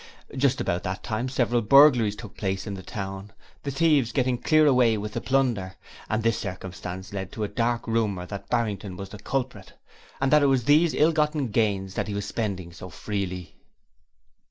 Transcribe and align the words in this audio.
Just 0.35 0.59
about 0.59 0.81
that 0.81 1.03
time 1.03 1.29
several 1.29 1.61
burglaries 1.61 2.15
took 2.15 2.35
place 2.35 2.65
in 2.65 2.73
the 2.73 2.81
town, 2.81 3.33
the 3.61 3.69
thieves 3.69 4.11
getting 4.11 4.35
clear 4.39 4.65
away 4.65 4.97
with 4.97 5.13
the 5.13 5.21
plunder, 5.21 5.75
and 6.09 6.23
this 6.23 6.39
circumstance 6.39 7.13
led 7.13 7.31
to 7.33 7.43
a 7.43 7.47
dark 7.47 7.87
rumour 7.87 8.25
that 8.25 8.49
Barrington 8.49 8.97
was 8.97 9.09
the 9.09 9.19
culprit, 9.19 9.73
and 10.19 10.31
that 10.31 10.41
it 10.41 10.47
was 10.47 10.63
these 10.63 10.95
ill 10.95 11.11
gotten 11.11 11.49
gains 11.49 11.93
that 11.93 12.07
he 12.07 12.15
was 12.15 12.25
spending 12.25 12.73
so 12.73 12.89
freely. 12.89 13.57